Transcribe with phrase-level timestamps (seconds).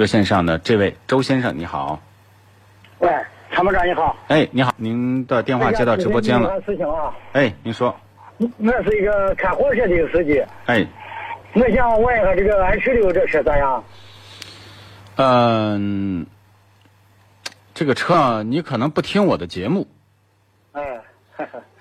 [0.00, 2.00] 热线上的这位周先生，你好。
[3.00, 3.10] 喂，
[3.52, 4.16] 参谋长你好。
[4.28, 6.58] 哎，你好，您的电话接到直播间了。
[6.62, 7.14] 事情啊。
[7.32, 7.94] 哎，您说。
[8.38, 10.42] 我是一个开货车的司机。
[10.64, 10.86] 哎。
[11.52, 13.84] 我想问一下，这个 H 六这车咋样？
[15.16, 16.24] 嗯，
[17.74, 19.86] 这个车你可能不听我的节目。
[20.72, 20.82] 哎。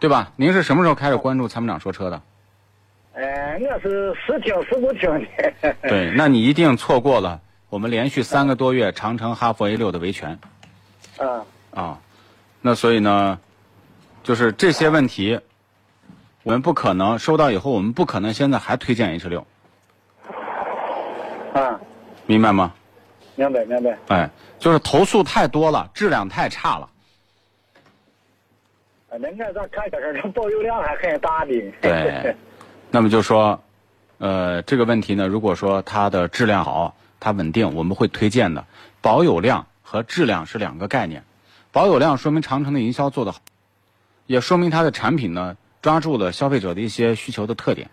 [0.01, 0.33] 对吧？
[0.35, 2.21] 您是什么时候开始关注参谋长说车的？
[3.13, 5.09] 哎，我是时听时不听
[5.61, 5.73] 的。
[5.87, 10.37] 对，那你一定错过了我们连续三个多月长城哈弗 A 六的维权。
[11.17, 11.45] 嗯。
[11.71, 11.99] 啊，
[12.61, 13.39] 那所以呢，
[14.23, 15.39] 就是这些问题，
[16.41, 19.45] 我们不可能收到以后，我们不可能现在还推荐 H 六。
[21.53, 21.79] 嗯，
[22.25, 22.73] 明白吗？
[23.35, 23.97] 明白明白。
[24.07, 26.89] 哎，就是投诉太多了，质量太差了。
[29.11, 31.51] 啊，那俺咋看这事这保有量还很大的。
[31.81, 32.35] 对，
[32.89, 33.61] 那么就说，
[34.17, 38.65] 呃，这个问题呢，如果说它的质量好，它稳定，我们会推荐的。
[39.01, 41.23] 保有量和质量是两个概念，
[41.71, 43.39] 保有量说明长城的营销做得好，
[44.27, 47.89] 也说明它的产品呢抓住了消费者的一些需求的特点。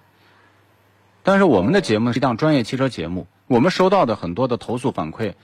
[1.23, 3.27] 但是我们的节目是一档专业汽车节目。
[3.49, 5.35] 我们收到的很多的投诉反馈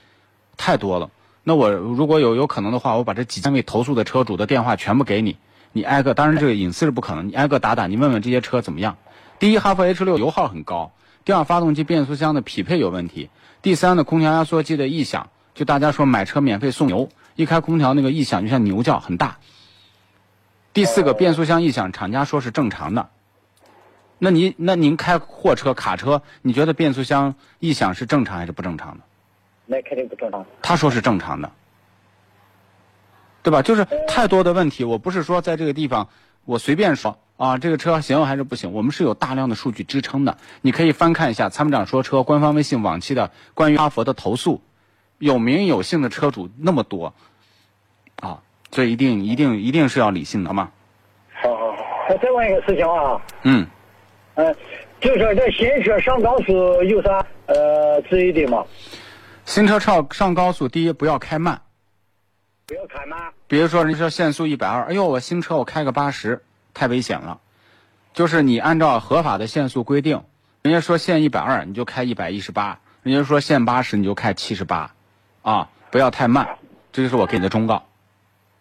[0.57, 1.09] 太多了，
[1.41, 5.37] 那我如果有有可能的话，我把这几千位投诉的车主的电话全部给你，
[5.71, 8.97] 你挨个，当然这个隐私是不可能，你挨个打打，你问问这些车怎么样。
[9.39, 10.91] 第一，哈弗 H 六油耗很高；
[11.25, 13.29] 第二，发动机变速箱的匹配有问题；
[13.61, 19.37] 第三呢，空调压缩机的异响，就大家说买车免费送牛，一开空调那个异响就像牛叫，很大。
[20.73, 23.09] 第四个，变速箱异响，厂家说是正常的。
[24.19, 29.03] 那您那您开货车卡车，你觉得变速箱异响是正常还是不正常的？
[29.65, 30.45] 那肯定不正常。
[30.61, 31.51] 他说是正常的，
[33.43, 33.61] 对吧？
[33.61, 36.09] 就是太多的问题，我不是说在这个地方
[36.43, 38.71] 我随便说啊，这个车行还是不行？
[38.71, 40.37] 我们是有大量的数据支撑的。
[40.61, 44.61] 你可以翻看一下参谋长说车官方微信往期的关于哈佛的投诉，
[45.17, 47.13] 有名有姓的车主那么多，
[48.21, 50.71] 啊，所以一定一定一定是要理性的嘛。
[51.33, 51.71] 好好
[52.07, 53.21] 好，再问一个事情啊。
[53.43, 53.67] 嗯。
[54.35, 54.55] 嗯，
[54.99, 58.65] 就说这新车上高速有啥呃注意的吗？
[59.45, 61.61] 新车上上高速，第一不要开慢，
[62.65, 63.19] 不要开慢。
[63.47, 66.41] 比如说，你说限速一百二，哎呦，我新车我开个八十，
[66.73, 67.39] 太危险了。
[68.13, 70.21] 就是你按照合法的限速规定，
[70.61, 74.91] 人家说限一百二，你就开一百一十八；人家说限八十，你就开七十八，
[75.41, 76.47] 啊，不要太慢。
[76.91, 77.83] 这就是我给你的忠告。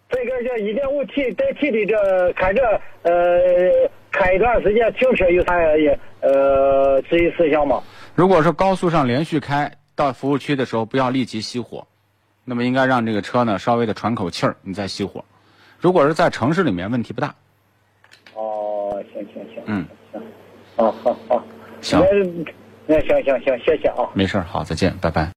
[0.08, 3.90] 这个叫一点五 T 带 T 的这开着呃。
[4.14, 5.54] 开一段时间停车有啥
[6.20, 7.82] 呃注意事项吗？
[8.14, 11.86] 如果说高速上连续开到服务区的时候，不要立即熄火，
[12.44, 15.24] 那么应该让这个车呢稍微的喘口气儿，你再熄火。
[15.80, 17.34] 如果是在城市里面，问题不大。
[19.26, 20.20] 行行，嗯，行，
[20.76, 21.44] 好好好，
[21.80, 22.00] 行，
[22.86, 24.08] 那行行行，谢谢啊。
[24.14, 25.30] 没事好，再见，拜拜。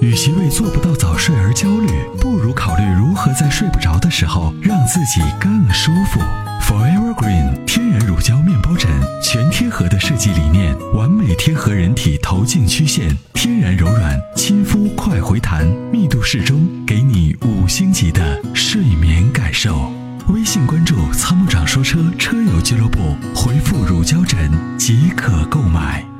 [0.00, 1.88] 与其为做不到早睡而焦虑，
[2.20, 6.20] 不如考虑如何在睡不着的时候让自己更舒服。
[6.60, 8.90] Forever Green 天然乳胶面包枕，
[9.22, 19.90] 全贴合的设计理念，完美贴合人体头颈曲线，天然柔软，亲肤快回弹，密度适中，给你五星级的睡眠感受。
[20.32, 26.13] 微信关注“参谋长说车”车友俱乐部，回复“乳胶枕”即可购买。